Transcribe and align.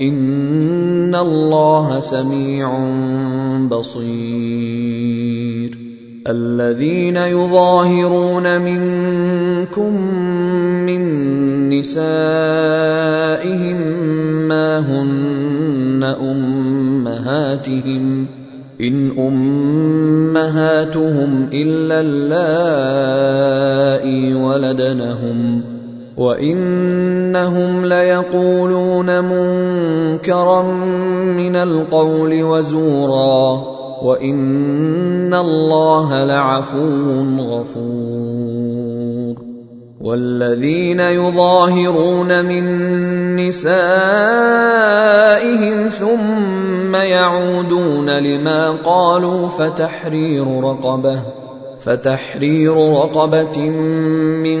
ان 0.00 1.14
الله 1.14 2.00
سميع 2.00 2.78
بصير 3.70 4.98
الذين 6.28 7.16
يظاهرون 7.16 8.60
منكم 8.60 9.92
من 10.86 11.02
نسائهم 11.68 12.08
ما 14.48 14.78
هن 14.78 16.04
امهاتهم 16.20 17.58
ان 18.80 19.10
امهاتهم 20.38 21.48
الا 21.52 22.00
اللائي 22.00 23.14
ولدنهم 24.34 25.62
وانهم 26.16 27.86
ليقولون 27.86 29.20
منكرا 30.18 30.62
من 31.36 31.56
القول 31.56 32.42
وزورا 32.42 33.64
وإن 34.02 35.34
الله 35.34 36.24
لعفو 36.24 37.12
غفور 37.40 39.34
والذين 40.00 41.00
يظاهرون 41.00 42.44
من 42.44 42.66
نسائهم 43.36 43.78
ثم 45.88 46.94
يعودون 46.94 48.10
لما 48.10 48.82
قالوا 48.82 49.48
فتحرير 49.48 50.60
رقبة 50.64 51.22
فتحرير 51.80 52.74
رقبة 52.74 53.70
من 54.42 54.60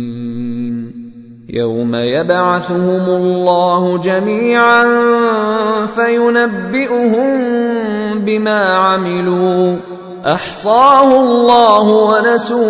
يوم 1.53 1.95
يبعثهم 1.95 3.05
الله 3.09 3.97
جميعا 3.97 4.83
فينبئهم 5.85 7.29
بما 8.19 8.75
عملوا. 8.75 9.77
أحصاه 10.25 11.23
الله 11.23 11.89
ونسوه. 11.89 12.61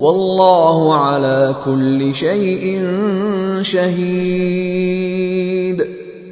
والله 0.00 0.94
على 0.94 1.54
كل 1.64 2.14
شيء 2.14 2.88
شهيد. 3.62 5.16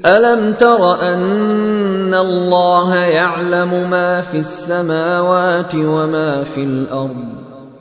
ألم 0.07 0.53
تر 0.53 1.03
أن 1.03 2.15
الله 2.15 2.95
يعلم 2.95 3.91
ما 3.91 4.21
في 4.21 4.39
السماوات 4.39 5.75
وما 5.75 6.45
في 6.45 6.61
الأرض؟ 6.61 7.44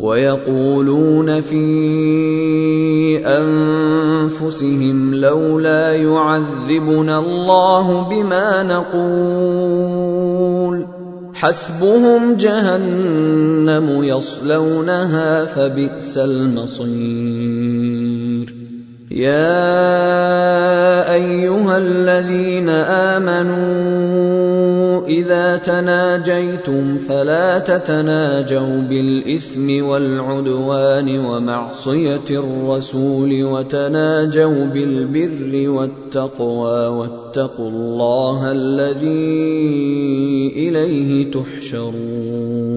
ويقولون 0.00 1.40
في 1.40 1.66
أنفسهم 3.26 5.14
لولا 5.14 5.92
يعذبنا 5.92 7.18
الله 7.18 8.08
بما 8.08 8.62
نقول. 8.62 10.16
حسبهم 11.34 12.34
جهنم 12.34 14.04
يصلونها 14.04 15.44
فبئس 15.44 16.18
المصير. 16.18 17.86
يا 19.10 19.76
أيها 21.14 21.78
الذين 21.78 22.68
آمنوا 22.68 24.15
إذا 25.08 25.56
تناجيتم 25.56 26.98
فلا 26.98 27.58
تتناجوا 27.58 28.80
بالإثم 28.80 29.84
والعدوان 29.84 31.18
ومعصية 31.18 32.24
الرسول 32.30 33.44
وتناجوا 33.44 34.64
بالبر 34.66 35.70
والتقوى 35.70 36.86
واتقوا 36.86 37.70
الله 37.70 38.52
الذي 38.52 39.56
إليه 40.56 41.30
تحشرون. 41.30 42.76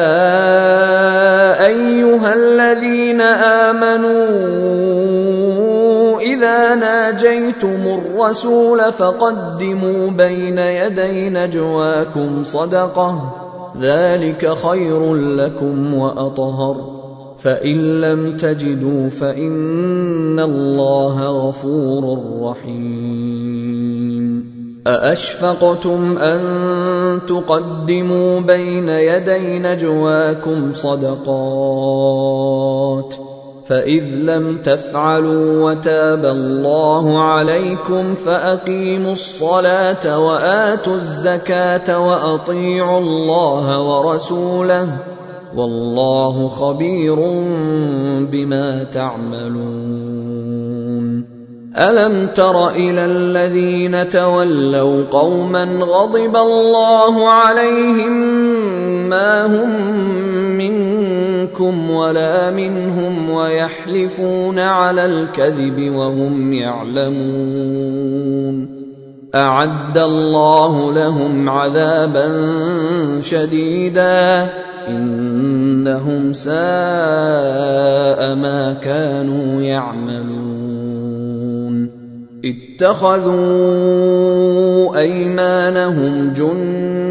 ناجيتم 7.63 7.87
الرسول 7.87 8.93
فقدموا 8.93 10.11
بين 10.11 10.57
يدي 10.57 11.29
نجواكم 11.29 12.43
صدقة. 12.43 13.33
ذلك 13.81 14.53
خير 14.53 15.15
لكم 15.15 15.93
وأطهر. 15.93 17.01
فإن 17.37 18.01
لم 18.01 18.37
تجدوا 18.37 19.09
فإن 19.09 20.39
الله 20.39 21.47
غفور 21.47 22.19
رحيم. 22.41 24.01
أأشفقتم 24.87 26.17
أن 26.17 26.41
تقدموا 27.27 28.39
بين 28.39 28.89
يدي 28.89 29.59
نجواكم 29.59 30.73
صدقات 30.73 31.23
ۖ؟ 33.13 33.30
فإذ 33.71 34.03
لم 34.03 34.57
تفعلوا 34.57 35.71
وتاب 35.71 36.25
الله 36.25 37.19
عليكم 37.19 38.15
فأقيموا 38.15 39.11
الصلاة 39.11 40.19
وآتوا 40.19 40.95
الزكاة 40.95 41.99
وأطيعوا 41.99 42.99
الله 42.99 43.81
ورسوله 43.81 44.87
والله 45.55 46.47
خبير 46.49 47.15
بما 48.31 48.83
تعملون. 48.83 50.41
ألم 51.77 52.27
تر 52.27 52.69
إلى 52.69 53.05
الذين 53.05 54.09
تولوا 54.09 55.03
قوما 55.11 55.63
غضب 55.63 56.35
الله 56.35 57.29
عليهم 57.29 58.13
ما 59.09 59.45
هم 59.45 59.91
منكم 61.51 61.91
ولا 61.91 62.51
منهم 62.51 63.29
ويحلفون 63.29 64.59
على 64.59 65.05
الكذب 65.05 65.95
وهم 65.95 66.53
يعلمون. 66.53 67.71
أعد 69.35 69.97
الله 69.97 70.93
لهم 70.93 71.49
عذابا 71.49 72.27
شديدا. 73.21 74.49
إنهم 74.87 76.33
ساء 76.33 76.55
ما 78.35 78.77
كانوا 78.81 79.61
يعملون. 79.61 80.41
اتخذوا 82.45 83.41
أيمانهم 84.97 86.33
جنة 86.33 87.10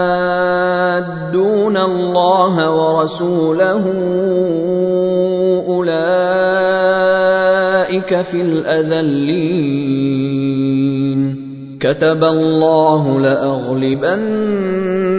يحادون 1.51 1.77
الله 1.77 2.55
ورسوله 2.71 3.83
اولئك 5.67 6.11
في 8.21 8.41
الاذلين 8.41 9.51
كتب 11.79 12.23
الله 12.23 13.19
لاغلبن 13.19 14.17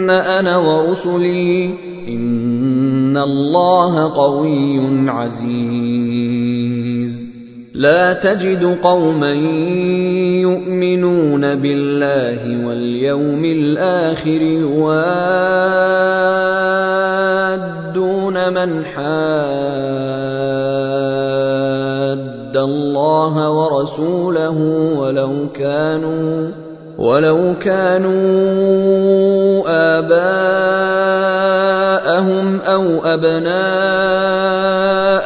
أنا 0.09 0.57
ورسلي 0.57 1.75
ان 2.07 3.17
الله 3.17 4.13
قوي 4.13 5.09
عزيز 5.09 5.93
لا 7.73 8.13
تجد 8.13 8.77
قوما 8.83 9.33
يؤمنون 10.41 11.55
بالله 11.55 12.67
واليوم 12.67 13.45
الآخر 13.45 14.41
يوادون 14.41 15.23
من 18.53 18.85
حاد 18.85 19.03
الله 22.57 23.49
ورسوله 23.49 24.57
ولو 24.97 25.47
كانوا 25.53 26.49
ولو 26.97 27.53
كانوا 27.61 28.13
آباءهم 29.97 30.99
أو 32.61 33.05
أبناءهم 33.05 34.63